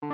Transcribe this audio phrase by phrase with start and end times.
[0.00, 0.12] Hello?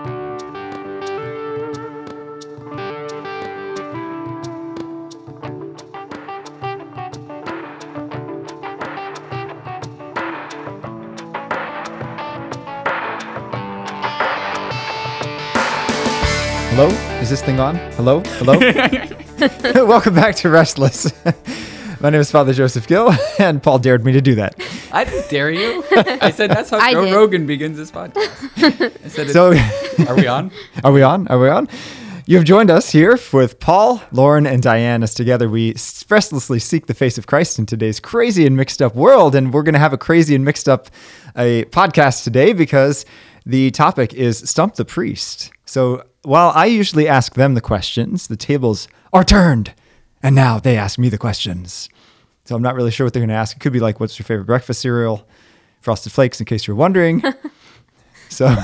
[17.20, 17.76] Is this thing on?
[17.92, 18.22] Hello?
[18.38, 18.54] Hello?
[19.86, 21.12] Welcome back to Restless.
[22.00, 24.58] My name is Father Joseph Gill, and Paul dared me to do that.
[24.94, 25.84] I didn't dare you.
[25.90, 27.14] I said that's how I Joe did.
[27.14, 29.04] Rogan begins his podcast.
[29.04, 29.52] I said, So,
[30.08, 30.52] "Are we on?"
[30.84, 31.26] are we on?
[31.28, 31.68] Are we on?
[32.26, 35.74] You have joined us here with Paul, Lauren, and Diane as together we
[36.08, 39.34] restlessly seek the face of Christ in today's crazy and mixed up world.
[39.34, 40.88] And we're going to have a crazy and mixed up
[41.36, 43.04] a podcast today because
[43.44, 45.50] the topic is Stump the Priest.
[45.66, 49.74] So while I usually ask them the questions, the tables are turned.
[50.22, 51.90] And now they ask me the questions.
[52.44, 53.56] So I'm not really sure what they're going to ask.
[53.56, 55.26] It could be like, what's your favorite breakfast cereal?
[55.80, 57.22] Frosted Flakes, in case you're wondering.
[58.28, 58.56] so All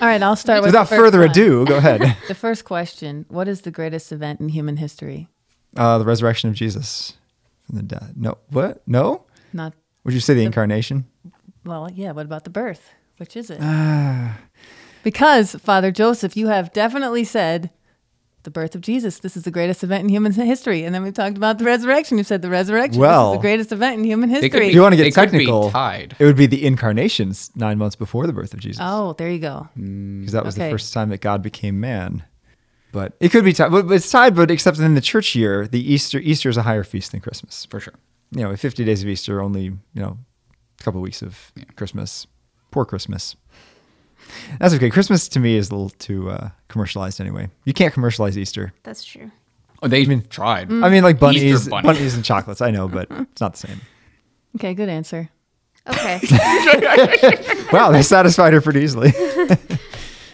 [0.00, 1.30] right, I'll start with without the first further one.
[1.30, 2.16] ado, go ahead.
[2.28, 5.28] The first question: What is the greatest event in human history?
[5.76, 7.14] Uh, the resurrection of Jesus
[7.66, 8.14] from the dead.
[8.16, 8.82] No, what?
[8.86, 9.24] No?
[9.52, 11.04] Not Would you say the incarnation?
[11.64, 12.12] well, yeah.
[12.12, 12.90] What about the birth?
[13.18, 13.58] Which is it?
[13.60, 14.38] Ah.
[15.02, 17.70] because Father Joseph, you have definitely said
[18.46, 19.18] the birth of Jesus.
[19.18, 22.16] This is the greatest event in human history, and then we talked about the resurrection.
[22.16, 22.98] You said the resurrection.
[22.98, 24.68] Well, this is the greatest event in human They could history.
[24.68, 26.16] If you want to get technical, tied.
[26.18, 28.80] it would be the incarnations nine months before the birth of Jesus.
[28.82, 29.68] oh, there you go.
[29.76, 32.24] Mm, because that was the first time that God became man.
[32.92, 33.70] But it could be tied.
[33.70, 36.62] But but it's tied, but except in the church year, the Easter Easter is a
[36.62, 37.66] higher feast than Christmas.
[37.68, 37.94] For sure.
[38.30, 40.18] You know, 50 days of Easter, only, you know,
[40.80, 42.26] a couple weeks of Christmas.
[42.70, 43.36] Poor Christmas.
[44.58, 44.90] That's okay.
[44.90, 47.48] Christmas to me is a little too uh, commercialized anyway.
[47.64, 48.72] You can't commercialize Easter.
[48.82, 49.30] That's true.
[49.82, 50.68] Oh, they even tried.
[50.68, 50.84] Mm.
[50.84, 51.86] I mean, like bunnies, Easter bunny.
[51.86, 52.60] bunnies and chocolates.
[52.60, 53.80] I know, but it's not the same.
[54.56, 55.28] Okay, good answer.
[55.88, 56.18] Okay.
[57.72, 59.12] Wow, they satisfied her pretty easily.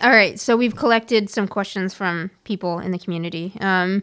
[0.03, 0.39] All right.
[0.41, 3.53] So we've collected some questions from people in the community.
[3.61, 4.03] Um,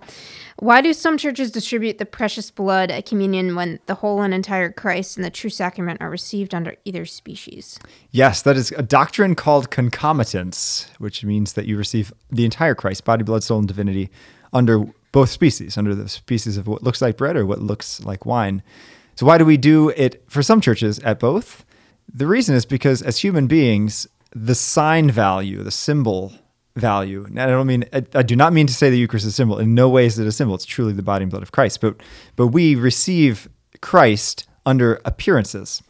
[0.60, 4.72] why do some churches distribute the precious blood at communion when the whole and entire
[4.72, 7.80] Christ and the true sacrament are received under either species?
[8.12, 13.04] yes, that is a doctrine called concomitance, which means that you receive the entire Christ,
[13.06, 14.10] body, blood, soul, and divinity,
[14.54, 18.26] under both species, under the species of what looks like bread or what looks like
[18.26, 18.64] wine.
[19.16, 21.66] So, why do we do it for some churches at both?
[22.12, 26.34] The reason is because as human beings, the sign value, the symbol
[26.76, 29.34] value, and I don't mean, I, I do not mean to say the Eucharist is
[29.34, 29.60] a symbol.
[29.60, 30.56] In no way is it a symbol.
[30.56, 31.82] It's truly the body and blood of Christ.
[31.82, 32.02] But,
[32.36, 33.50] but we receive
[33.82, 35.82] Christ under appearances.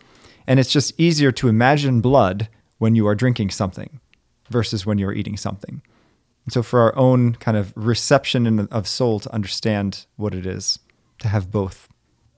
[0.48, 2.50] And it's just easier to imagine blood
[2.80, 4.00] when you are drinking something
[4.50, 5.82] versus when you're eating something.
[6.46, 10.48] And so, for our own kind of reception in- of soul to understand what it
[10.48, 10.80] is,
[11.20, 11.88] to have both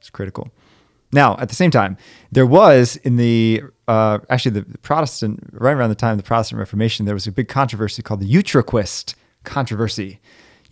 [0.02, 0.52] is critical.
[1.14, 1.98] Now, at the same time,
[2.32, 6.60] there was in the uh, actually the Protestant right around the time of the Protestant
[6.60, 10.22] Reformation, there was a big controversy called the Utraquist controversy.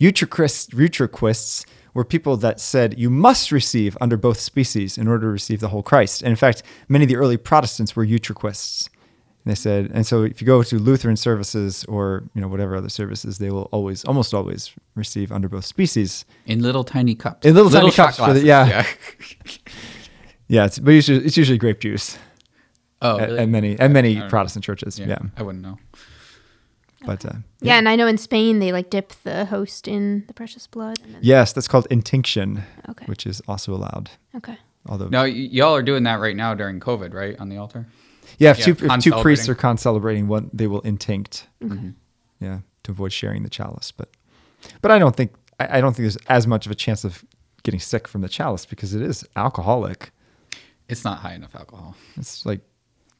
[0.00, 5.32] Utraquists, Utraquists were people that said you must receive under both species in order to
[5.32, 6.22] receive the whole Christ.
[6.22, 8.88] And in fact, many of the early Protestants were Utraquists.
[9.44, 12.74] And they said, and so if you go to Lutheran services or you know whatever
[12.76, 16.24] other services, they will always, almost always, receive under both species.
[16.46, 17.44] In little tiny cups.
[17.44, 18.44] In little tiny cups for the- glasses.
[18.44, 18.86] yeah.
[20.48, 22.18] Yeah, it's but usually, it's usually grape juice
[23.02, 23.38] Oh, at, really?
[23.40, 24.28] at many at many I don't know.
[24.30, 24.98] Protestant churches.
[24.98, 25.78] Yeah, Yeah, I wouldn't know.
[27.06, 30.34] but uh, Yeah, and I know in Spain they like dip the host in the
[30.34, 30.98] precious blood.
[31.04, 33.06] And then, yes, that's called intinction, Okay.
[33.06, 34.10] which is also allowed.
[34.36, 34.58] Okay.
[34.86, 37.38] Although, Now, y- y'all are doing that right now during COVID, right?
[37.40, 37.86] On the altar?
[38.38, 41.46] yeah, if yeah, two, if two priests are concelebrating, one they will intinct.
[41.62, 41.90] Mm-hmm.
[42.40, 43.92] Yeah, to avoid sharing the chalice.
[43.92, 44.08] But
[44.82, 47.24] but I don't think I, I don't think there's as much of a chance of
[47.62, 50.12] getting sick from the chalice because it is alcoholic.
[50.88, 51.94] It's not high enough alcohol.
[52.16, 52.60] It's like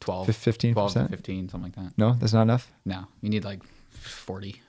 [0.01, 0.73] 12, Fif- 15%?
[0.73, 1.97] 12 to 15, something like that.
[1.99, 2.71] no, that's not enough.
[2.85, 4.61] No, you need like 40,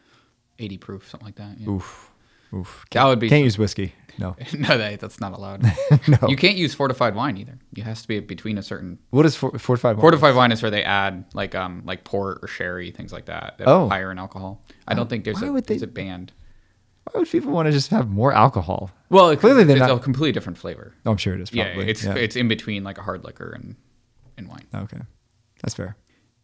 [0.60, 1.58] 80 proof, something like that.
[1.60, 1.70] yeah.
[1.70, 2.12] Oof,
[2.54, 2.86] oof.
[2.92, 3.94] That would be Can't use whiskey.
[4.20, 4.36] No.
[4.58, 5.64] no, that, that's not allowed.
[6.08, 6.28] No.
[6.28, 7.58] You can't use fortified wine either.
[7.74, 9.96] You has to be between a certain What is for, fortified?
[9.96, 10.02] wine?
[10.02, 13.58] fortified wine is where they add like um like port or sherry things like that.
[13.60, 13.88] that Oh.
[13.88, 14.62] higher in alcohol.
[14.88, 16.34] I don't think there's why a would they- there's a band.
[17.10, 18.92] Why would people want to just have more alcohol?
[19.10, 20.94] Well, it, Clearly they're it's not- a completely different flavor.
[21.06, 21.50] Oh, I'm sure it is.
[21.50, 21.86] Probably.
[21.86, 22.16] Yeah, it's Yeah.
[22.16, 23.76] it's in between like a hard liquor and
[24.38, 24.66] and wine.
[24.76, 25.00] okay.
[25.62, 25.96] That's fair.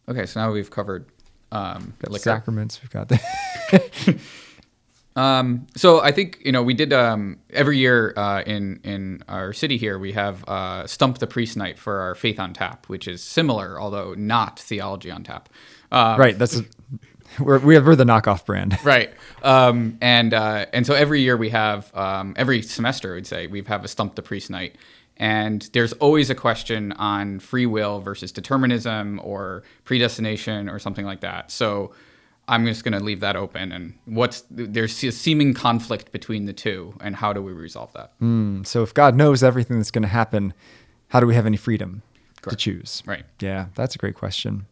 [0.10, 1.06] Okay, so now we've covered
[1.52, 2.20] um liquor.
[2.20, 2.82] sacraments.
[2.82, 4.20] We've got the
[5.18, 9.52] Um, so I think you know we did um, every year uh, in in our
[9.52, 13.08] city here we have uh, Stump the Priest Night for our Faith on Tap, which
[13.08, 15.50] is similar although not theology on tap.
[15.92, 16.38] Um, right.
[16.38, 16.66] That's a,
[17.40, 18.78] we're we're we're the knockoff brand.
[18.84, 19.12] right.
[19.42, 23.64] Um, and uh, and so every year we have um, every semester I'd say we
[23.64, 24.76] have a Stump the Priest Night,
[25.18, 31.22] and there's always a question on free will versus determinism or predestination or something like
[31.22, 31.52] that.
[31.52, 31.92] So
[32.48, 33.72] I'm just going to leave that open.
[33.72, 38.14] And what's there's a seeming conflict between the two, and how do we resolve that?
[38.20, 40.54] Hmm, so if God knows everything that's going to happen,
[41.10, 42.04] how do we have any freedom
[42.44, 43.04] to choose?
[43.06, 43.26] Right.
[43.42, 44.66] Yeah, that's a great question.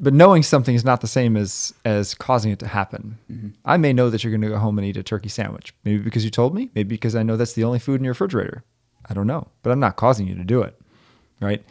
[0.00, 3.18] But knowing something is not the same as as causing it to happen.
[3.30, 3.48] Mm-hmm.
[3.64, 5.98] I may know that you're going to go home and eat a turkey sandwich, maybe
[5.98, 8.64] because you told me, maybe because I know that's the only food in your refrigerator.
[9.08, 10.78] I don't know, but I'm not causing you to do it,
[11.40, 11.64] right?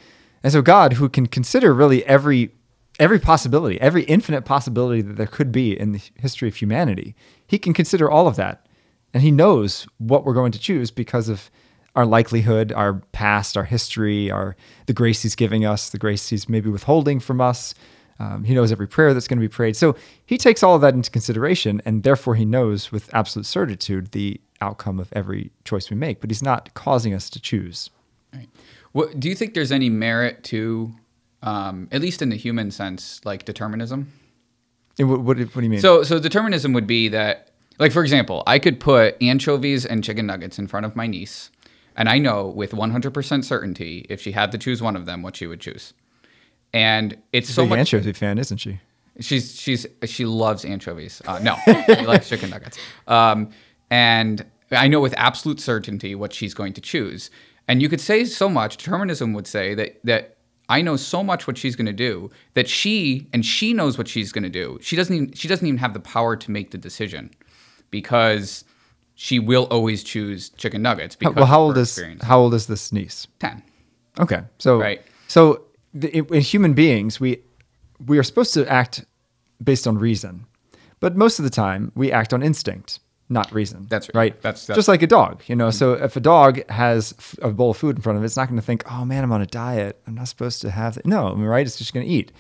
[0.44, 2.52] And so God, who can consider really every
[3.00, 7.60] every possibility, every infinite possibility that there could be in the history of humanity, he
[7.60, 8.66] can consider all of that,
[9.14, 11.52] and he knows what we're going to choose because of
[11.96, 14.56] our likelihood, our past, our history, our
[14.86, 17.74] the grace he's giving us, the grace he's maybe withholding from us.
[18.20, 19.76] Um, he knows every prayer that's going to be prayed.
[19.76, 24.12] So he takes all of that into consideration, and therefore he knows with absolute certitude
[24.12, 26.20] the outcome of every choice we make.
[26.20, 27.90] But he's not causing us to choose.
[28.34, 28.50] Right.
[28.92, 30.92] What, do you think there's any merit to,
[31.44, 34.12] um, at least in the human sense, like determinism?
[34.98, 35.80] And what, what, what do you mean?
[35.80, 40.26] So, so determinism would be that, like for example, I could put anchovies and chicken
[40.26, 41.52] nuggets in front of my niece,
[41.96, 45.36] and I know with 100% certainty if she had to choose one of them, what
[45.36, 45.94] she would choose.
[46.78, 47.80] And it's so big much.
[47.94, 48.80] anchovy fan, isn't she?
[49.20, 51.22] She's she's she loves anchovies.
[51.26, 51.56] Uh, no,
[51.88, 52.78] she likes chicken nuggets.
[53.08, 53.50] Um,
[53.90, 57.32] and I know with absolute certainty what she's going to choose.
[57.68, 58.78] And you could say so much.
[58.78, 60.38] Determinism would say that that
[60.70, 64.08] I know so much what she's going to do that she and she knows what
[64.08, 64.78] she's going to do.
[64.82, 67.32] She doesn't even she doesn't even have the power to make the decision
[67.90, 68.66] because
[69.16, 71.16] she will always choose chicken nuggets.
[71.16, 72.24] Because well, how old is experience.
[72.24, 73.26] how old is this niece?
[73.40, 73.64] ten?
[74.20, 75.02] Okay, so Right.
[75.28, 75.64] so
[75.94, 77.42] in in human beings, we
[78.06, 79.06] we are supposed to act
[79.64, 80.46] based on reason,
[81.00, 83.00] but most of the time we act on instinct,
[83.30, 83.88] not reason.
[83.90, 84.16] That's right.
[84.34, 84.42] right.
[84.42, 85.68] That's- that's- just like a dog, you know.
[85.70, 85.78] Mm-hmm.
[85.78, 88.48] So if a dog has a bowl of food in front of it, it's not
[88.48, 90.00] going to think, "Oh man, I'm on a diet.
[90.08, 91.66] I'm not supposed to have that." No, right?
[91.66, 92.32] It's just going to eat.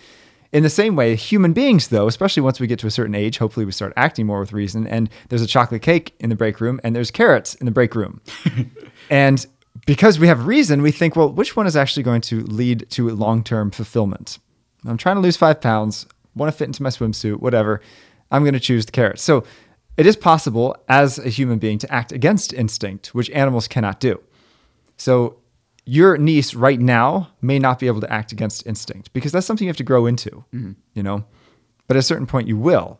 [0.53, 3.37] In the same way, human beings, though, especially once we get to a certain age,
[3.37, 4.87] hopefully we start acting more with reason.
[4.87, 7.95] And there's a chocolate cake in the break room, and there's carrots in the break
[7.95, 8.21] room.
[9.09, 9.45] And
[9.87, 13.09] because we have reason, we think, well, which one is actually going to lead to
[13.09, 14.37] long term fulfillment?
[14.85, 16.05] I'm trying to lose five pounds,
[16.35, 17.81] want to fit into my swimsuit, whatever.
[18.29, 19.19] I'm going to choose the carrot.
[19.19, 19.45] So
[19.95, 24.21] it is possible as a human being to act against instinct, which animals cannot do.
[24.97, 25.37] So
[25.85, 29.65] your niece right now may not be able to act against instinct because that's something
[29.65, 30.73] you have to grow into, mm-hmm.
[30.93, 31.23] you know?
[31.87, 32.99] But at a certain point, you will.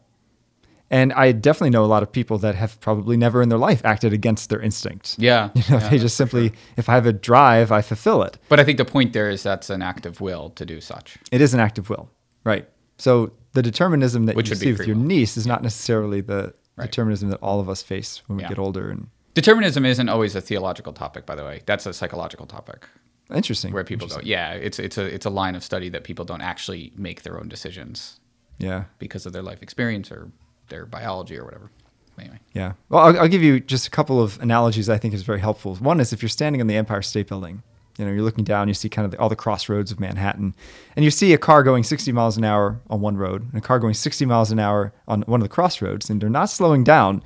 [0.89, 3.81] And I definitely know a lot of people that have probably never in their life
[3.83, 5.15] acted against their instinct.
[5.19, 5.49] Yeah.
[5.55, 8.37] You know, yeah, they just simply, if I have a drive, I fulfill it.
[8.47, 11.17] But I think the point there is that's an act of will to do such.
[11.31, 12.09] It is an act of will,
[12.45, 12.69] right?
[12.97, 15.03] So the determinism that Which you see with your will.
[15.03, 16.91] niece is not necessarily the Right.
[16.91, 18.49] determinism that all of us face when we Yeah.
[18.49, 18.89] get older.
[18.91, 21.61] And Determinism isn't always a theological topic, by the way.
[21.65, 22.87] That's a psychological topic
[23.33, 26.23] interesting, where people go, yeah, it's it's a it's a line of study that people
[26.23, 28.19] don't actually make their own decisions
[28.59, 30.31] yeah, because of their life experience or
[30.69, 31.71] their biology or whatever.
[32.19, 32.73] Anyway, yeah.
[32.89, 35.75] Well, I'll, I'll give you just a couple of analogies I think is very helpful.
[35.75, 37.61] One is if you're standing in the Empire State Building,
[37.97, 40.55] you know, you're looking down, you see kind of the, all the crossroads of Manhattan,
[40.95, 43.61] and you see a car going 60 miles an hour on one road and a
[43.61, 46.83] car going 60 miles an hour on one of the crossroads, and they're not slowing
[46.83, 47.23] down.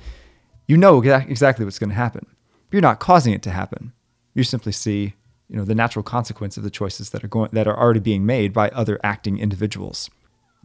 [0.66, 2.26] You know exactly what's going to happen.
[2.70, 3.92] You're not causing it to happen.
[4.34, 5.14] You simply see,
[5.48, 8.24] you know, the natural consequence of the choices that are going that are already being
[8.24, 10.08] made by other acting individuals.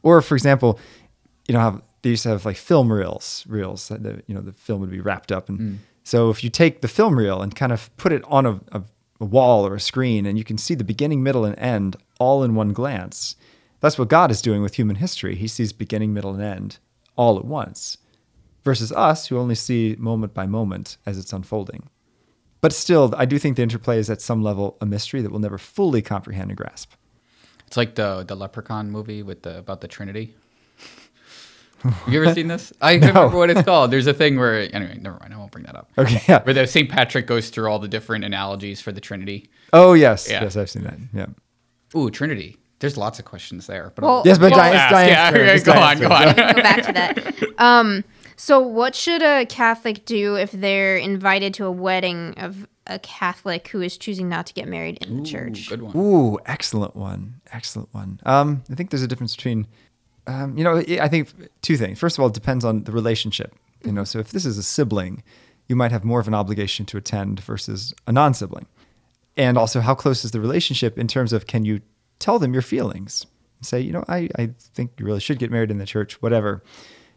[0.03, 0.79] Or, for example,
[1.47, 4.39] you know how they used to have like film reels, reels that the you know
[4.39, 5.75] the film would be wrapped up, and hmm.
[6.05, 8.81] so if you take the film reel and kind of put it on a, a,
[9.19, 12.43] a wall or a screen, and you can see the beginning, middle, and end all
[12.45, 13.35] in one glance.
[13.81, 15.35] That's what God is doing with human history.
[15.35, 16.79] He sees beginning, middle, and end
[17.17, 17.97] all at once,
[18.63, 21.89] versus us who only see moment by moment as it's unfolding.
[22.61, 25.41] But still, I do think the interplay is at some level a mystery that we'll
[25.41, 26.93] never fully comprehend and grasp.
[27.67, 30.35] it's like the the Leprechaun movie with the about the Trinity.
[32.07, 32.73] You ever seen this?
[32.81, 33.91] I can't remember what it's called.
[33.91, 35.33] There's a thing where anyway, never mind.
[35.33, 35.89] I won't bring that up.
[35.97, 36.41] Okay, yeah.
[36.43, 36.89] Where the St.
[36.89, 39.49] Patrick goes through all the different analogies for the Trinity.
[39.73, 40.43] Oh yes, Yeah.
[40.43, 40.97] yes, I've seen that.
[41.13, 41.27] Yeah.
[41.99, 42.57] Ooh, Trinity.
[42.79, 45.31] There's lots of questions there, but Well- Yes, but Well- Diane, it's Ask, Diane's yeah,
[45.31, 45.49] turn.
[45.49, 46.35] okay, go Diane's on, go on.
[46.55, 47.33] go back to that.
[47.59, 48.03] Um,
[48.35, 53.67] so what should a Catholic do if they're invited to a wedding of a Catholic
[53.69, 55.67] who is choosing not to get married in the church?
[55.67, 55.97] Good one.
[55.97, 57.41] Ooh, excellent one.
[57.51, 58.19] Excellent one.
[58.27, 59.65] Um, I think there's a difference between,
[60.27, 61.29] um, you know, I think
[61.61, 61.99] two things.
[61.99, 63.55] First of all, it depends on the relationship.
[63.83, 65.23] You know, so if this is a sibling,
[65.67, 68.67] you might have more of an obligation to attend versus a non-sibling.
[69.37, 71.81] And also, how close is the relationship in terms of can you
[72.19, 73.25] tell them your feelings?
[73.61, 76.63] Say, you know, I, I think you really should get married in the church, whatever.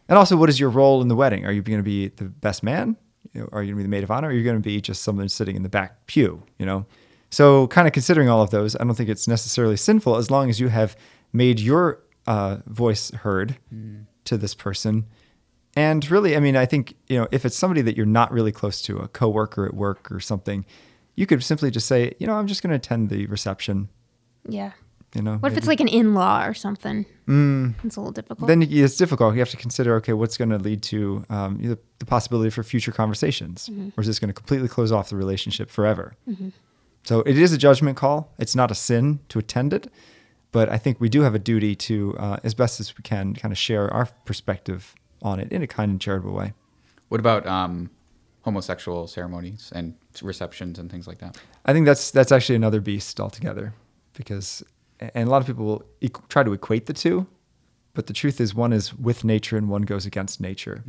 [0.07, 1.45] And also, what is your role in the wedding?
[1.45, 2.95] Are you going to be the best man?
[3.33, 4.27] You know, are you going to be the maid of honor?
[4.27, 6.43] Or are you going to be just someone sitting in the back pew?
[6.57, 6.85] You know,
[7.29, 10.49] so kind of considering all of those, I don't think it's necessarily sinful as long
[10.49, 10.95] as you have
[11.33, 13.57] made your uh, voice heard
[14.25, 15.05] to this person.
[15.75, 18.51] And really, I mean, I think, you know, if it's somebody that you're not really
[18.51, 20.65] close to, a coworker at work or something,
[21.15, 23.87] you could simply just say, you know, I'm just going to attend the reception,
[24.47, 24.71] Yeah.
[25.15, 25.35] you know.
[25.37, 27.05] What if it's like an in-law or something?
[27.27, 27.75] Mm.
[27.85, 28.47] It's a little difficult.
[28.47, 29.33] then it's difficult.
[29.33, 32.63] You have to consider, okay, what's going to lead to um, the, the possibility for
[32.63, 36.15] future conversations, or is this going to completely close off the relationship forever?
[37.03, 38.33] So it is a judgment call.
[38.39, 39.87] It's not a sin to attend it,
[40.51, 43.33] but I think we do have a duty to, uh, as best as we can,
[43.33, 46.53] kind of share our perspective on it in a kind and charitable way.
[47.09, 47.89] What about um,
[48.41, 51.37] homosexual ceremonies and receptions and things like that?
[51.65, 53.73] I think that's that's actually another beast altogether,
[54.13, 54.63] because
[54.99, 57.27] and a lot of people will equ- try to equate the two,
[57.93, 60.83] but the truth is one is with nature and one goes against nature,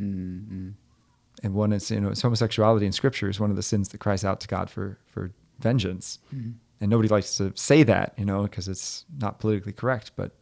[1.42, 3.98] and one is you know it's homosexuality in Scripture is one of the sins that
[3.98, 6.18] cries out to God for for vengeance,
[6.82, 10.32] and nobody likes to say that you know because it's not politically correct, but.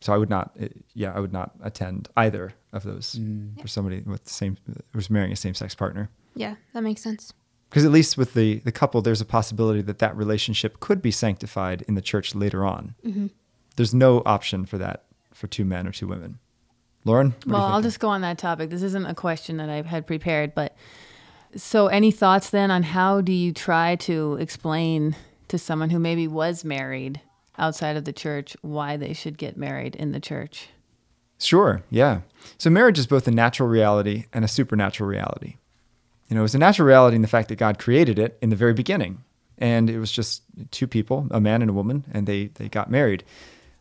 [0.00, 3.18] So I would not, eh, yeah, I would not attend either of those
[3.58, 4.58] for somebody with the same
[4.92, 7.32] who's marrying a same-sex partner yeah, that makes sense.
[7.70, 11.10] because at least with the the couple there's a possibility that that relationship could be
[11.10, 12.94] sanctified in the church later on
[13.76, 16.38] there's no option for that for two men or two women
[17.06, 18.68] lauren what Well, I'll just go on that topic.
[18.68, 20.76] This isn't a question that I had prepared, but
[21.56, 25.16] so any thoughts then on how do you try to explain
[25.48, 27.20] to someone who maybe was married
[27.58, 30.68] outside of the church why they should get married in the church?
[31.38, 32.20] Sure, yeah.
[32.58, 35.56] So marriage is both a natural reality and a supernatural reality.
[36.28, 38.56] You know, it's a natural reality in the fact that God created it in the
[38.56, 39.22] very beginning.
[39.58, 42.90] And it was just two people, a man and a woman, and they, they got
[42.90, 43.24] married.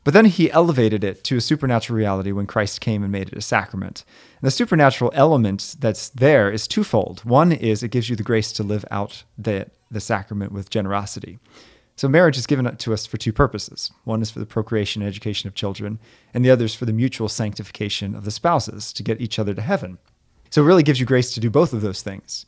[0.04, 3.38] But then he elevated it to a supernatural reality when Christ came and made it
[3.38, 4.04] a sacrament.
[4.42, 7.22] And the supernatural element that's there is twofold.
[7.24, 11.40] One is it gives you the grace to live out the, the sacrament with generosity.
[11.96, 13.92] So marriage is given to us for two purposes.
[14.04, 16.00] One is for the procreation and education of children,
[16.34, 19.54] and the other is for the mutual sanctification of the spouses to get each other
[19.54, 20.00] to heaven.
[20.50, 22.46] So it really gives you grace to do both of those things.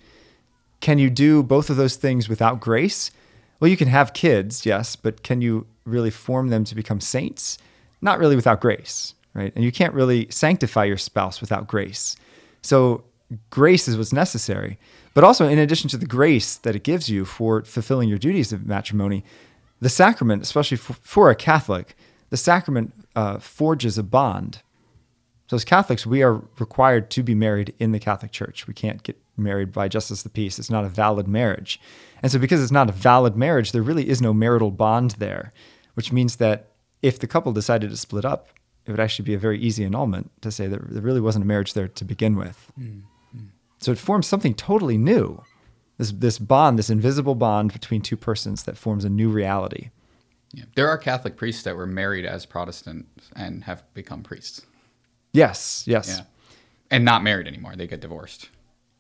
[0.81, 3.12] Can you do both of those things without grace?
[3.59, 7.57] Well, you can have kids, yes, but can you really form them to become saints?
[8.01, 9.53] Not really without grace, right?
[9.55, 12.15] And you can't really sanctify your spouse without grace.
[12.62, 13.05] So
[13.50, 14.77] grace is what's necessary.
[15.13, 18.51] But also, in addition to the grace that it gives you for fulfilling your duties
[18.51, 19.24] of matrimony,
[19.79, 21.95] the sacrament, especially for, a Catholic,
[22.29, 24.62] the sacrament uh, forges a bond.
[25.47, 28.67] So, as Catholics, we are required to be married in the Catholic Church.
[28.67, 30.60] We can't get married by justice of the peace.
[30.60, 31.80] It's not a valid marriage.
[32.22, 35.54] And so, because it's not a valid marriage, there really is no marital bond there,
[35.94, 38.50] which means that if the couple decided to split up,
[38.86, 41.48] it would actually be a very easy annulment to say that there really wasn't a
[41.48, 42.72] marriage there to begin with.
[42.80, 43.01] Mm,
[43.36, 43.48] mm.
[43.80, 45.44] So it forms something totally new.
[45.98, 49.92] This this bond, this invisible bond between two persons that forms a new reality.
[50.51, 50.65] Yeah.
[50.75, 54.65] There are Catholic priests that were married as Protestants and have become priests.
[55.34, 56.15] Yes, yes.
[56.18, 56.24] Yeah.
[56.92, 57.75] And not married anymore.
[57.75, 58.50] They get divorced.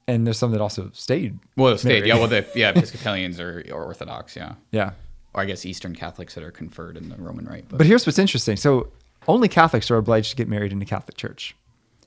[0.07, 1.39] And there's some that also stayed.
[1.57, 2.07] Well, state, Married.
[2.07, 2.15] yeah.
[2.15, 4.53] Well, the yeah Episcopalians or, or Orthodox, yeah.
[4.71, 4.91] Yeah.
[5.33, 7.65] Or I guess Eastern Catholics that are conferred in the Roman Rite.
[7.67, 8.55] But, But here's what's interesting.
[8.55, 8.91] So
[9.27, 11.55] only Catholics are obliged to get married in the Catholic Church.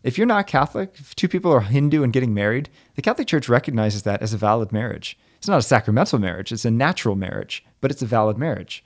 [0.05, 3.49] If you're not Catholic, if two people are Hindu and getting married, the Catholic Church
[3.49, 5.19] recognizes that as a valid marriage.
[5.39, 8.85] It's not a sacramental marriage, it's a natural marriage, but it's a valid marriage.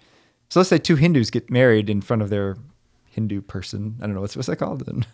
[0.49, 2.57] So let's say two Hindus get married in front of their
[3.11, 3.97] Hindu person.
[4.01, 4.83] I don't know what's what's that called?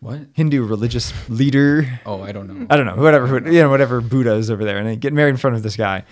[0.00, 0.20] what?
[0.32, 2.00] Hindu religious leader.
[2.06, 2.66] Oh, I don't know.
[2.70, 5.30] I don't know, whatever, you know, whatever Buddha is over there, and they get married
[5.30, 6.04] in front of this guy.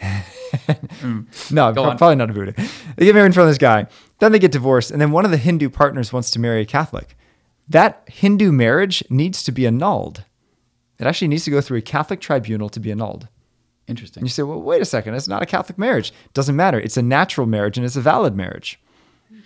[0.54, 1.26] Mm.
[1.52, 1.98] no, Go pro- on.
[1.98, 2.54] probably not a Buddha.
[2.96, 3.86] They get married in front of this guy.
[4.20, 6.64] Then they get divorced, and then one of the Hindu partners wants to marry a
[6.64, 7.16] Catholic.
[7.68, 10.24] That Hindu marriage needs to be annulled.
[11.00, 13.26] It actually needs to go through a Catholic tribunal to be annulled.
[13.88, 14.20] Interesting.
[14.20, 16.12] And you say, well, wait a second, it's not a Catholic marriage.
[16.34, 16.78] Doesn't matter.
[16.78, 18.80] It's a natural marriage and it's a valid marriage.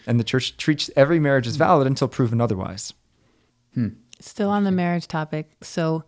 [0.06, 2.92] And the church treats every marriage as valid until proven otherwise.
[4.20, 5.50] Still on the marriage topic.
[5.62, 6.02] So,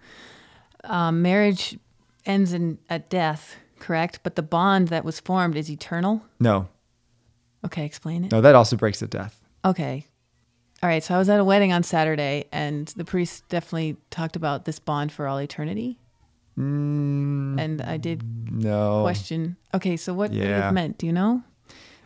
[0.84, 1.78] um, marriage
[2.26, 4.20] ends in at death, correct?
[4.24, 6.22] But the bond that was formed is eternal.
[6.40, 6.68] No,
[7.64, 8.32] Okay, explain it.
[8.32, 9.40] no, that also breaks at death.
[9.64, 10.06] Okay.
[10.82, 11.04] All right.
[11.04, 14.78] So I was at a wedding on Saturday, and the priest definitely talked about this
[14.78, 15.98] bond for all eternity.
[16.56, 18.22] And I did
[18.64, 19.02] No.
[19.02, 19.56] question.
[19.74, 20.70] Okay, so what would it Yeah.
[20.70, 20.98] meant?
[20.98, 21.42] Do you know?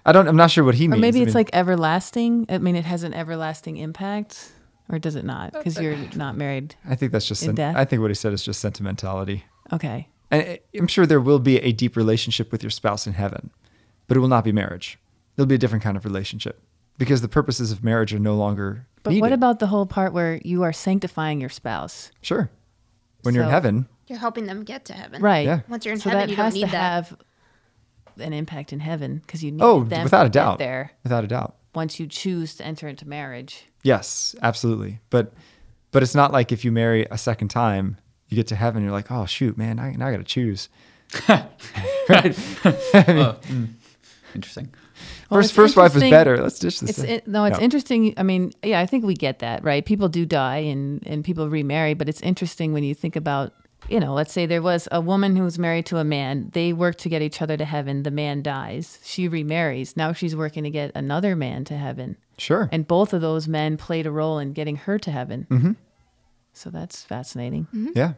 [0.07, 1.01] I don't, I'm not sure what he Or means.
[1.01, 2.47] maybe I it's mean- like everlasting.
[2.49, 4.53] I mean, it has an everlasting impact,
[4.89, 5.53] or does it not?
[5.53, 6.75] Because you're not married.
[6.89, 7.43] I think that's just.
[7.43, 7.77] in sen- death?
[7.77, 9.45] I think what he said is just sentimentality.
[9.73, 10.09] Okay.
[10.31, 13.51] And I- I'm sure there will be a deep relationship with your spouse in heaven,
[14.07, 14.99] but it will not be marriage.
[15.37, 16.63] It'll be a different kind of relationship
[16.99, 18.87] because the purposes of marriage are no longer.
[19.03, 22.11] But what about the whole part where you are sanctifying your spouse?
[22.23, 22.51] Sure.
[23.23, 25.23] When you're in heaven, You're helping them get to heaven.
[25.23, 25.47] Right.
[25.47, 25.61] Yeah.
[25.69, 26.79] Once you're in so heaven, that you don't need to that.
[26.79, 27.17] have
[28.19, 30.93] an impact in heaven because you need oh, them without to a doubt, get there
[31.03, 31.57] without a doubt.
[31.75, 33.67] once you choose to enter into marriage.
[33.85, 34.99] Yes, absolutely.
[35.11, 35.33] But
[35.93, 37.99] But it's not like if you marry a second time,
[38.29, 40.69] you get to heaven, you're like, oh shoot, man, I, now I got to choose.
[41.29, 41.47] right?
[42.95, 43.69] Oh, mm.
[44.35, 44.75] Interesting.
[45.31, 46.37] Well, first first wife is better.
[46.39, 46.91] Let's ditch this.
[46.91, 47.65] It's it, no, it's Yeah.
[47.65, 48.15] interesting.
[48.17, 49.85] I mean, yeah, I think we get that, right?
[49.85, 53.53] People do die and and people remarry, but it's interesting when you think about,
[53.89, 56.51] you know, let's say there was a woman who was married to a man.
[56.53, 58.03] They work to get each other to heaven.
[58.03, 58.99] The man dies.
[59.05, 59.97] She remarries.
[59.97, 62.69] Now she's working to get another man to heaven, Sure.
[62.73, 65.47] and both of those men played a role in getting her to heaven.
[65.51, 65.73] Mm-hmm.
[66.53, 67.67] So that's fascinating.
[67.95, 68.15] Yeah.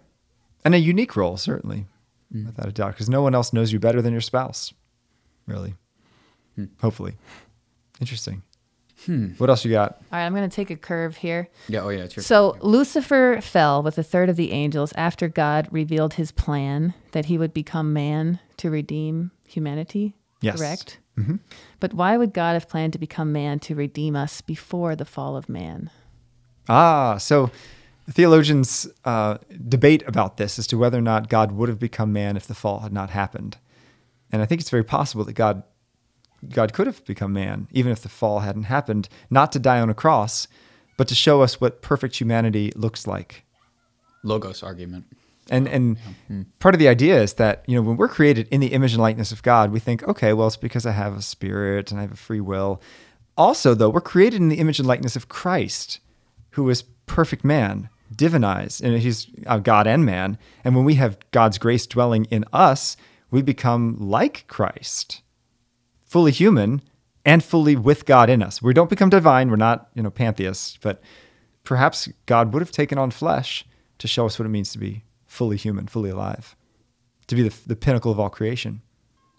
[0.65, 1.87] And a unique role, certainly,
[2.33, 4.75] without a doubt, because no one else knows you better than your spouse,
[5.47, 5.75] really.
[6.59, 6.69] Mm.
[6.81, 7.15] Hopefully.
[8.01, 8.43] Interesting.
[9.05, 9.29] Hmm.
[9.39, 9.93] What else you got?
[9.93, 11.49] All right, I'm going to take a curve here.
[11.69, 11.81] Yeah.
[11.83, 12.05] Oh, yeah.
[12.05, 16.33] It's your So Lucifer fell with a third of the angels after God revealed his
[16.33, 20.17] plan that he would become man to redeem humanity.
[20.41, 20.59] Yes.
[20.59, 20.99] Correct?
[21.81, 25.37] But why would God have planned to become man to redeem us before the fall
[25.37, 25.91] of man?
[26.69, 27.51] Ah, so
[28.11, 32.37] theologians uh, debate about this as to whether or not God would have become man
[32.37, 33.57] if the fall had not happened.
[34.31, 35.63] And I think it's very possible that God
[36.51, 39.91] God could have become man even if the fall hadn't happened, not to die on
[39.91, 40.47] a cross,
[40.97, 43.45] but to show us what perfect humanity looks like.
[44.23, 45.07] logos argument.
[45.49, 45.97] And and
[46.59, 49.03] part of the idea is that you know when we're created in the image and
[49.03, 52.03] likeness of God, we think, okay, well, it's because I have a spirit and I
[52.03, 52.81] have a free will.
[53.37, 56.01] Also, though, we're created in the image and likeness of Christ,
[56.51, 60.39] who is perfect man, divinized, and he's uh, God and man.
[60.65, 62.97] And when we have God's grace dwelling in us,
[63.31, 65.23] we become like Christ,
[66.07, 66.83] fully human
[67.25, 68.63] and fully with God in us.
[68.63, 69.51] We don't become divine.
[69.51, 71.03] We're not, you know, pantheists, but
[71.63, 73.65] perhaps God would have taken on flesh
[73.99, 75.03] to show us what it means to be
[75.37, 76.57] fully human, fully alive,
[77.27, 78.81] to be the, the pinnacle of all creation.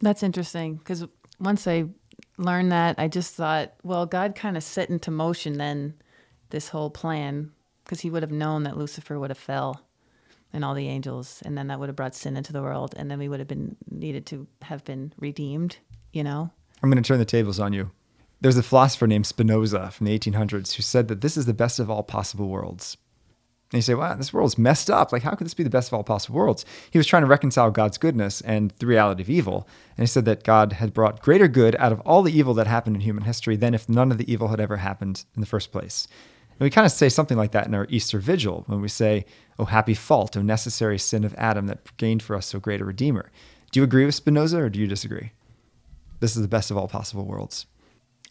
[0.01, 1.05] That's interesting because
[1.39, 1.85] once I
[2.37, 5.95] learned that, I just thought, well, God kind of set into motion then
[6.51, 7.51] this whole plan
[7.83, 9.81] because he would have known that Lucifer would have fell
[10.53, 13.11] and all the angels, and then that would have brought sin into the world, and
[13.11, 15.77] then we would have been needed to have been redeemed,
[16.13, 16.49] you know?
[16.81, 17.91] I'm going to turn the tables on you.
[18.39, 21.79] There's a philosopher named Spinoza from the 1800s who said that this is the best
[21.79, 22.95] of all possible worlds.
[23.71, 25.11] And you say, wow, this world's messed up.
[25.11, 26.63] Like, how could this be the best of all possible worlds?
[26.89, 29.67] He was trying to reconcile God's goodness and the reality of evil.
[29.97, 32.67] And he said that God had brought greater good out of all the evil that
[32.67, 35.47] happened in human history than if none of the evil had ever happened in the
[35.47, 36.07] first place.
[36.51, 39.25] And we kind of say something like that in our Easter vigil when we say,
[39.59, 42.85] Oh, happy fault, oh, necessary sin of Adam that gained for us so great a
[42.85, 43.31] Redeemer.
[43.71, 45.33] Do you agree with Spinoza or do you disagree?
[46.19, 47.65] This is the best of all possible worlds.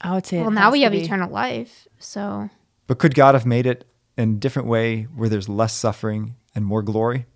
[0.00, 0.40] I would say.
[0.40, 1.02] Well, now we have be.
[1.02, 1.86] eternal life.
[1.98, 2.48] So
[2.86, 6.64] But could God have made it in a different way where there's less suffering and
[6.64, 7.26] more glory?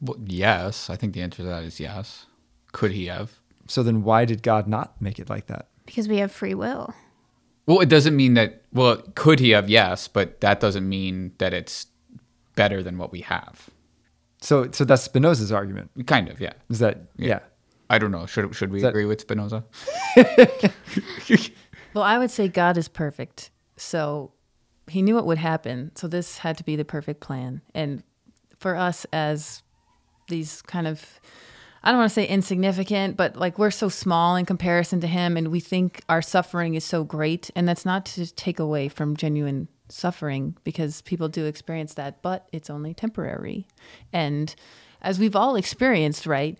[0.00, 2.26] Well, yes, I think the answer to that is yes.
[2.72, 3.32] Could he have?
[3.68, 5.68] So then why did God not make it like that?
[5.86, 6.92] because we have free will.
[7.66, 8.62] Well, it doesn't mean that.
[8.72, 9.68] Well, could he have?
[9.70, 11.86] Yes, but that doesn't mean that it's
[12.56, 13.70] better than what we have.
[14.40, 15.90] So so that's Spinoza's argument.
[16.06, 16.54] Kind of, yeah.
[16.70, 17.38] Is that yeah.
[17.88, 18.26] I don't know.
[18.26, 19.64] Should should we that- agree with Spinoza?
[21.94, 23.50] Well, I would say God is perfect.
[23.78, 24.32] So
[24.88, 25.92] he knew what would happen.
[25.94, 27.60] So this had to be the perfect plan.
[27.74, 28.02] And
[28.58, 29.62] for us as
[30.28, 31.20] these kind of
[31.82, 35.36] I don't want to say insignificant, but like we're so small in comparison to him
[35.36, 39.16] and we think our suffering is so great and that's not to take away from
[39.16, 43.68] genuine suffering because people do experience that, but it's only temporary.
[44.12, 44.52] And
[45.00, 46.58] as we've all experienced, right?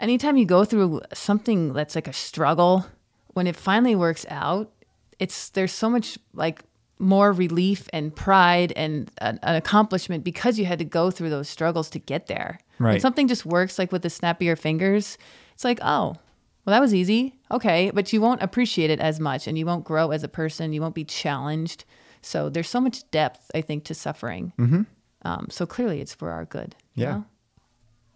[0.00, 2.86] Anytime you go through something that's like a struggle,
[3.34, 4.72] when it finally works out,
[5.20, 6.62] it's there's so much like
[6.98, 11.48] more relief and pride and an, an accomplishment because you had to go through those
[11.48, 12.58] struggles to get there.
[12.78, 12.92] Right.
[12.92, 15.18] When something just works like with the snap of your fingers,
[15.54, 16.16] it's like, oh,
[16.64, 17.38] well, that was easy.
[17.50, 17.90] Okay.
[17.92, 20.72] But you won't appreciate it as much and you won't grow as a person.
[20.72, 21.84] You won't be challenged.
[22.22, 24.52] So there's so much depth, I think, to suffering.
[24.58, 24.82] Mm-hmm.
[25.22, 26.74] Um, so clearly it's for our good.
[26.94, 27.10] you Yeah.
[27.12, 27.24] know?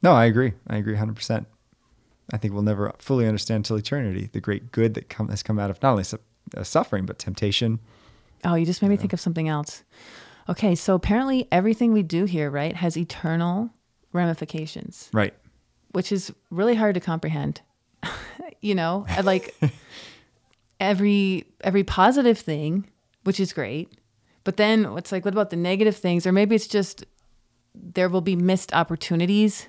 [0.03, 0.55] No, I agree.
[0.67, 1.45] I agree 100%.
[2.33, 5.59] I think we'll never fully understand till eternity the great good that come, has come
[5.59, 6.19] out of not only su-
[6.57, 7.79] uh, suffering, but temptation.
[8.45, 9.85] Oh, you just made me think of something else.
[10.49, 10.75] Okay.
[10.75, 13.71] So apparently everything we do here, right, has eternal
[14.13, 15.09] ramifications.
[15.13, 15.35] Right.
[15.93, 17.61] which is really hard to comprehend.
[18.61, 19.55] you know, like
[20.81, 22.89] every every positive thing,
[23.25, 23.89] which is great,
[24.45, 26.27] but then it's like, what about the negative things?
[26.27, 27.05] Or maybe it's just
[27.75, 29.69] there will be missed opportunities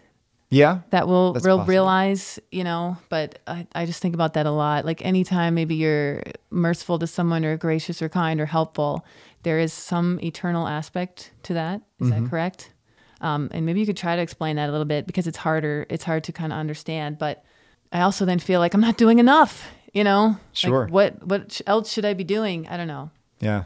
[0.51, 0.81] Yeah.
[0.91, 2.97] that we'll That's real realize, you know.
[3.09, 4.85] But I, I just think about that a lot.
[4.85, 9.03] Like anytime maybe you're merciful to someone or gracious or kind or helpful,
[9.43, 11.81] there is some eternal aspect to that.
[11.99, 12.23] Is Mm-hmm.
[12.25, 12.71] that correct?
[13.21, 15.85] Um, and maybe you could try to explain that a little bit because it's harder.
[15.89, 17.17] It's hard to kind of understand.
[17.17, 17.43] But
[17.91, 19.67] I also then feel like I'm not doing enough.
[19.93, 20.87] You know, Like, Sure.
[20.87, 22.67] what what else should I be doing?
[22.67, 23.09] I don't know.
[23.41, 23.63] Yeah.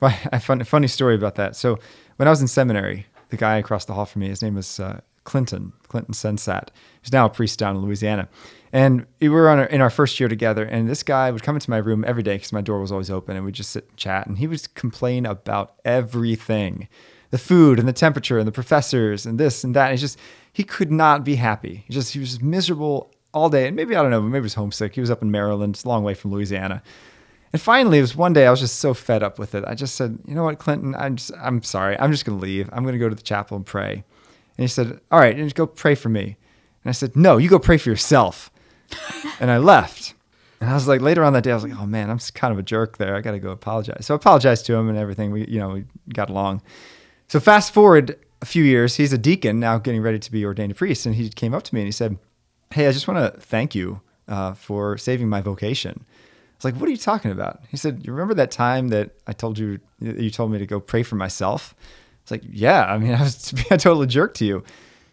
[0.00, 1.54] Well, I found a funny story about that.
[1.56, 1.78] So
[2.16, 4.80] when I was in seminary, the guy across the hall from me, his name was
[4.80, 6.70] uh, Clinton, Clinton Sensat.
[7.02, 8.28] He's now a priest down in Louisiana.
[8.72, 11.70] And we were our, in our first year together, and this guy would come into
[11.70, 13.96] my room every day because my door was always open, and we'd just sit and
[13.96, 14.26] chat.
[14.26, 16.88] And he would complain about everything
[17.30, 19.90] the food and the temperature and the professors and this and that.
[19.90, 20.18] And just,
[20.52, 21.84] he could not be happy.
[21.86, 23.68] He just, he was miserable all day.
[23.68, 24.96] And maybe, I don't know, maybe he was homesick.
[24.96, 26.82] He was up in Maryland, it's a long way from Louisiana.
[27.52, 29.62] And finally, it was one day I was just so fed up with it.
[29.64, 31.96] I just said, you know what, Clinton, I'm just, I'm sorry.
[32.00, 32.68] I'm just going to leave.
[32.72, 34.02] I'm going to go to the chapel and pray.
[34.60, 36.36] And he said, all right, and go pray for me.
[36.84, 38.50] And I said, no, you go pray for yourself.
[39.40, 40.12] and I left.
[40.60, 42.52] And I was like, later on that day, I was like, oh man, I'm kind
[42.52, 43.16] of a jerk there.
[43.16, 44.04] I got to go apologize.
[44.04, 45.30] So I apologized to him and everything.
[45.30, 46.60] We, you know, we got along.
[47.28, 50.72] So fast forward a few years, he's a deacon now, getting ready to be ordained
[50.72, 52.18] a priest, and he came up to me and he said,
[52.70, 56.74] "Hey, I just want to thank you uh, for saving my vocation." I was like,
[56.74, 59.80] "What are you talking about?" He said, "You remember that time that I told you
[60.00, 61.74] you told me to go pray for myself?"
[62.20, 64.64] I was like, "Yeah, I mean, I was being a total jerk to you."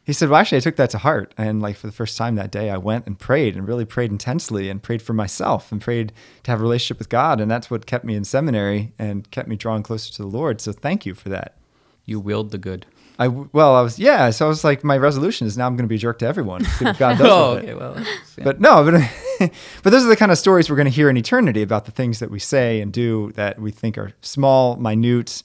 [0.04, 2.36] He said, "Well, actually, I took that to heart, and like for the first time
[2.36, 5.82] that day, I went and prayed and really prayed intensely and prayed for myself and
[5.82, 9.30] prayed to have a relationship with God, and that's what kept me in seminary and
[9.32, 10.62] kept me drawing closer to the Lord.
[10.62, 11.56] So thank you for that."
[12.06, 12.86] You willed the good.
[13.20, 14.30] I well, I was yeah.
[14.30, 16.28] So I was like, my resolution is now I'm going to be a jerk to
[16.28, 16.66] everyone.
[16.80, 17.74] God does oh, okay.
[17.74, 17.98] Well,
[18.38, 18.44] yeah.
[18.44, 19.52] But no, but
[19.84, 21.92] but those are the kind of stories we're going to hear in eternity about the
[21.92, 25.42] things that we say and do that we think are small, minute,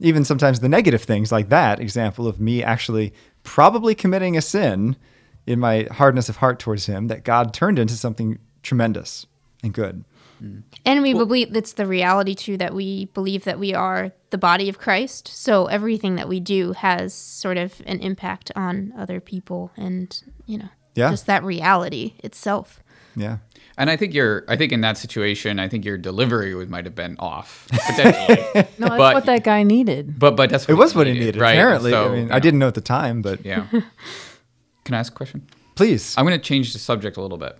[0.00, 4.96] even sometimes the negative things like that example of me actually probably committing a sin
[5.46, 9.26] in my hardness of heart towards Him that God turned into something tremendous
[9.62, 10.04] and good.
[10.42, 10.62] Mm.
[10.84, 14.68] And we believe it's the reality too that we believe that we are the body
[14.68, 15.28] of Christ.
[15.28, 20.58] So everything that we do has sort of an impact on other people and, you
[20.58, 21.10] know, Yeah.
[21.10, 22.82] just that reality itself.
[23.14, 23.38] Yeah.
[23.78, 24.44] And I think you're.
[24.48, 28.38] I think in that situation, I think your delivery might have been off potentially.
[28.78, 30.18] No, that's But- what that guy needed.
[30.18, 31.52] but but that's It was what he needed, right?
[31.52, 31.90] apparently.
[31.90, 33.66] So, I mean, you I didn't know at the time, but Yeah.
[34.84, 35.46] Can I ask a question?
[35.74, 36.14] please.
[36.16, 37.58] I'm going to change the subject a little bit.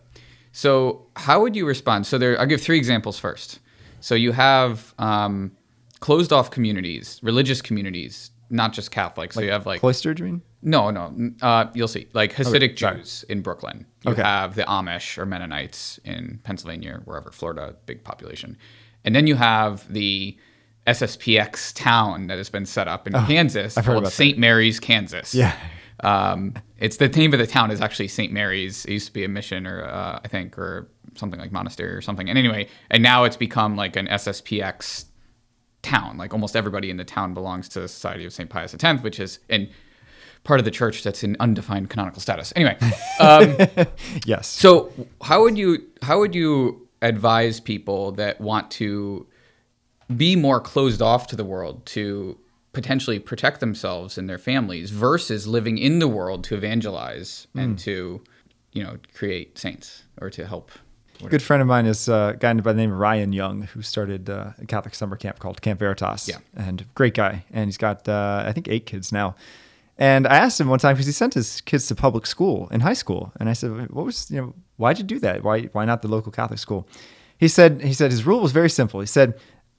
[0.53, 2.07] So, how would you respond?
[2.07, 3.59] So, there, I'll give three examples first.
[4.01, 5.53] So, you have um,
[6.01, 9.33] closed off communities, religious communities, not just Catholic.
[9.33, 10.43] So, you have like Cloistered, you mean?
[10.63, 11.13] no, no.
[11.43, 12.09] Uh, you'll see.
[12.13, 12.99] Like Hasidic sorry.
[12.99, 13.87] Jews in Brooklyn.
[14.05, 14.23] You Okay.
[14.23, 18.57] have the Amish or Mennonites in Pennsylvania, wherever, Florida, big population.
[19.05, 20.37] And then you have the
[20.87, 24.13] SSPX town that has been set up in Kansas Oh, I've heard called.
[24.13, 24.39] St.
[24.39, 25.35] Mary's, Kansas.
[25.35, 25.57] Yeah.
[26.01, 28.33] Um, it's the name of the town is actually St.
[28.33, 28.85] Mary's.
[28.85, 32.03] It used to be a mission or uh, I think or something like monastery or
[32.03, 32.29] something.
[32.29, 35.07] And anyway, and now it's become like an SSPX
[35.83, 36.17] town.
[36.19, 38.51] Like almost everybody in the town belongs to the Society of St.
[38.51, 39.69] Pius X, which is in
[40.45, 42.53] part of the church that's in undefined canonical status.
[42.57, 42.77] Anyway,
[43.21, 43.57] um,
[44.25, 44.47] Yes.
[44.49, 49.27] so how would you how would you advise people that want to
[50.17, 52.39] be more closed off to the world to
[52.73, 58.23] potentially protect themselves and their families versus living in the world to evangelize and to
[58.73, 60.71] you know create saints or to help
[61.25, 63.63] A good friend of mine is uh, a guy by the name of Ryan Young,
[63.63, 66.29] who started uh, a Catholic summer camp called Camp Veritas.
[66.29, 66.39] Yeah.
[66.57, 67.45] And great guy.
[67.53, 69.35] And he's got, uh, I think, eight kids now.
[69.99, 72.81] And I asked him one time because he sent his kids to public school in
[72.81, 74.55] high school, and I said, "What was you know?
[74.77, 75.43] Why'd you do that?
[75.43, 76.87] Why why not the local Catholic school?"
[77.39, 79.01] He said he said his rule was very simple.
[79.01, 79.39] He said,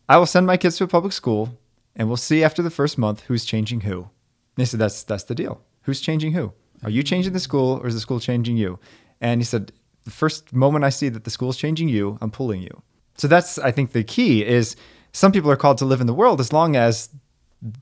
[0.09, 1.59] "I will send my kids to a public school,
[1.95, 4.09] and we'll see after the first month who's changing who." And
[4.57, 5.61] he said, "That's that's the deal.
[5.83, 6.51] Who's changing who?
[6.83, 8.79] Are you changing the school, or is the school changing you?"
[9.21, 9.71] And he said,
[10.07, 12.81] "The first moment I see that the school's changing you, I'm pulling you."
[13.17, 14.75] So that's I think the key is
[15.11, 17.09] some people are called to live in the world as long as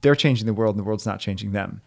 [0.02, 1.82] they're changing the world and the world's not changing them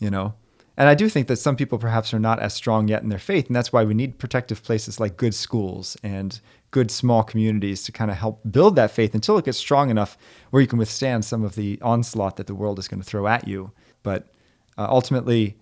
[0.00, 0.34] you know?
[0.76, 3.18] And i do think that some people perhaps are not as strong yet in their
[3.18, 7.82] faith and that's why we need protective places like good schools and good small communities
[7.84, 10.16] to kind of help build that faith until it gets strong enough
[10.50, 13.26] where you can withstand some of the onslaught that the world is going to throw
[13.26, 13.72] at you.
[14.02, 14.32] But
[14.78, 15.58] uh, ultimately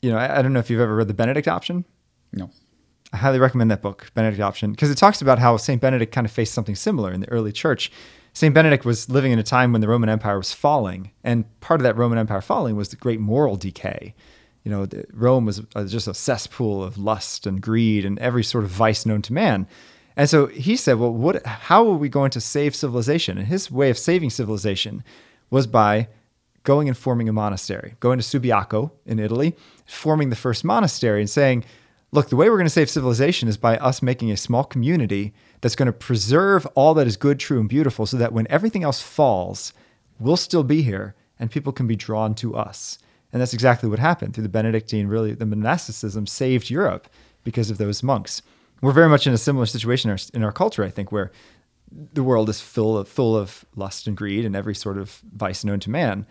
[0.00, 1.84] you know I, I don't know if you've ever read the benedict option?
[2.32, 2.48] No
[3.14, 5.80] I highly recommend that book, Benedict Option, because it talks about how St.
[5.80, 7.92] Benedict kind of faced something similar in the early church.
[8.32, 8.52] St.
[8.52, 11.84] Benedict was living in a time when the Roman Empire was falling, and part of
[11.84, 14.16] that Roman Empire falling was the great moral decay.
[14.64, 18.64] You know, Rome was uh, just a cesspool of lust and greed and every sort
[18.64, 19.68] of vice known to man.
[20.16, 21.46] And so he said, "Well, what?
[21.46, 25.04] How are we going to save civilization?" And his way of saving civilization
[25.50, 26.08] was by
[26.64, 29.54] going and forming a monastery, going to Subiaco in Italy,
[29.86, 31.64] forming the first monastery, and saying,
[32.14, 35.34] look, the way we're going to save civilization is by us making a small community
[35.60, 38.84] that's going to preserve all that is good, true, and beautiful so that when everything
[38.84, 39.72] else falls,
[40.20, 42.98] we'll still be here and people can be drawn to us.
[43.32, 47.08] And that's exactly what happened through the Benedictine, really, the monasticism saved Europe
[47.42, 48.42] because of those monks.
[48.80, 51.32] We're very much in a similar situation in our, in our culture, I think, where
[52.12, 55.64] the world is full of full of lust and greed and every sort of vice
[55.64, 56.26] known to man.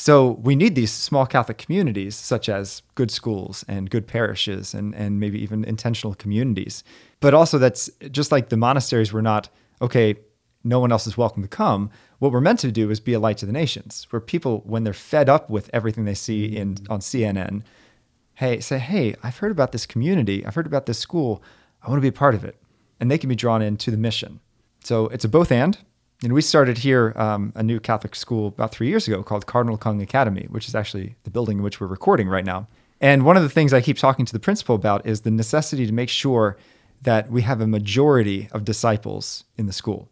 [0.00, 4.94] So we need these small Catholic communities, such as good schools and good parishes, and
[4.94, 6.84] and maybe even intentional communities.
[7.20, 9.48] But also, that's just like the monasteries were not
[9.82, 10.14] okay.
[10.62, 11.90] No one else is welcome to come.
[12.20, 14.84] What we're meant to do is be a light to the nations, where people, when
[14.84, 16.56] they're fed up with everything they see mm-hmm.
[16.56, 17.62] in on CNN,
[18.34, 20.46] hey, say, hey, I've heard about this community.
[20.46, 21.42] I've heard about this school.
[21.82, 22.56] I want to be a part of it,
[23.00, 24.38] and they can be drawn into the mission.
[24.84, 25.76] So it's a both and.
[26.24, 29.76] And we started here um, a new Catholic school about three years ago called Cardinal
[29.76, 32.66] Kung Academy, which is actually the building in which we're recording right now.
[33.00, 35.86] And one of the things I keep talking to the principal about is the necessity
[35.86, 36.58] to make sure
[37.02, 40.10] that we have a majority of disciples in the school.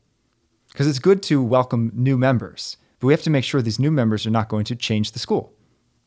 [0.69, 3.90] Because it's good to welcome new members, but we have to make sure these new
[3.90, 5.53] members are not going to change the school.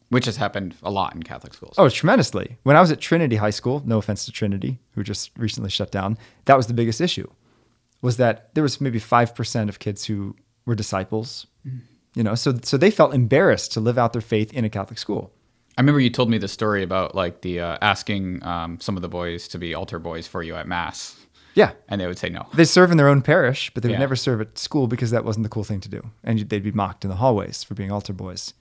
[0.07, 1.75] Which has happened a lot in Catholic schools.
[1.77, 2.57] Oh, tremendously.
[2.63, 5.91] When I was at Trinity High School, no offense to Trinity, who just recently shut
[5.91, 7.29] down, that was the biggest issue
[8.01, 10.35] was that there was maybe 5% of kids who
[10.65, 11.81] were disciples mm.
[12.15, 12.35] you know?
[12.35, 15.33] So so they felt embarrassed to live out their faith in a catholic school.
[15.77, 19.01] I remember you told me the story about like the uh, asking um, some of
[19.01, 21.15] the boys to be altar boys for you at mass.
[21.55, 21.71] Yeah.
[21.87, 22.45] And they would say no.
[22.53, 23.99] They serve in their own parish but they would yeah.
[23.99, 26.01] never serve at school because that wasn't the cool thing to do.
[26.23, 28.53] And they'd be mocked in the hallways for being altar boys.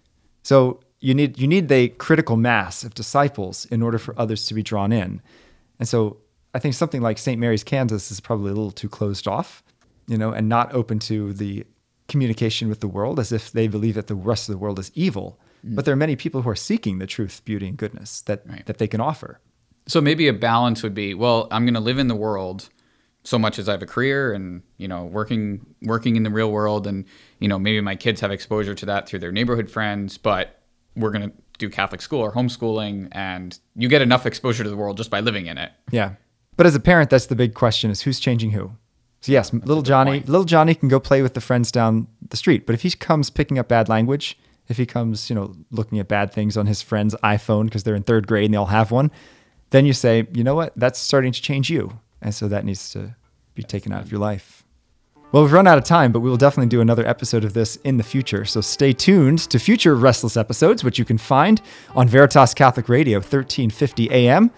[0.43, 4.55] So you need you need the critical mass of disciples in order for others to
[4.55, 5.21] be drawn in.
[5.79, 6.19] And so
[6.55, 7.39] I think something like St.
[7.39, 9.63] Mary's, Kansas is probably a little too closed off,
[10.07, 11.65] you know, and not open to the
[12.09, 14.91] communication with the world as if they believe that the rest of the world is
[14.95, 15.39] evil.
[15.65, 15.77] Mm.
[15.77, 18.65] But there are many people who are seeking the truth, beauty, and goodness that, right.
[18.67, 19.41] that they can offer.
[19.87, 22.69] So maybe a balance would be, well, I'm going to live in the world
[23.25, 26.51] so much as I have a career and, you know, working working in the real
[26.51, 27.05] world and,
[27.41, 30.63] you know, maybe my kids have exposure to that through their neighborhood friends, but
[30.97, 34.77] we're going to do Catholic school or homeschooling and you get enough exposure to the
[34.77, 35.73] world just by living in it.
[35.91, 36.15] Yeah.
[36.59, 38.73] But as a parent, that's the big question: is who's changing who?
[39.21, 40.29] So yes, that's little Johnny, point.
[40.29, 43.31] little Johnny can go play with the friends down the street, but if he comes
[43.31, 44.37] picking up bad language,
[44.69, 47.95] if he comes, you know, looking at bad things on his friend's iPhone because they're
[47.95, 49.11] in third grade and they all have one,
[49.71, 52.91] then you say, you know what, that's starting to change you, and so that needs
[52.91, 53.15] to
[53.55, 54.65] be taken out of your life.
[55.31, 57.77] Well, we've run out of time, but we will definitely do another episode of this
[57.77, 58.45] in the future.
[58.45, 61.61] So stay tuned to future Restless episodes, which you can find
[61.95, 64.51] on Veritas Catholic Radio, 1350 AM.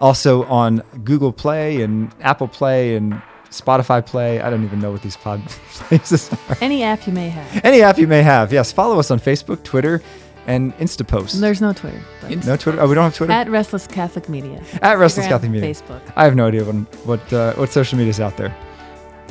[0.00, 4.40] Also on Google Play and Apple Play and Spotify Play.
[4.40, 6.56] I don't even know what these pod places are.
[6.60, 7.64] Any app you may have.
[7.64, 8.52] Any app you may have.
[8.52, 8.72] Yes.
[8.72, 10.02] Follow us on Facebook, Twitter,
[10.46, 11.40] and InstaPost.
[11.40, 12.00] There's no Twitter.
[12.46, 12.80] No Twitter.
[12.80, 13.32] Oh, we don't have Twitter.
[13.32, 14.62] At Restless Catholic Media.
[14.82, 15.72] At Restless Catholic Media.
[15.72, 16.00] Facebook.
[16.14, 16.74] I have no idea what
[17.06, 18.54] what, uh, what social media is out there.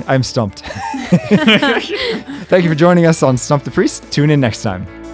[0.07, 0.59] I'm stumped.
[2.49, 4.11] Thank you for joining us on Stump the Priest.
[4.11, 5.04] Tune in next time.